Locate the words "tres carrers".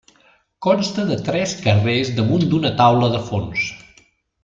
1.27-2.11